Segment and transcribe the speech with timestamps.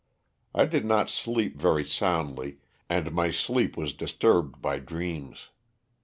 [0.55, 2.57] I did not sleep very soundly
[2.89, 5.51] and my sleep was disturbed by dreams.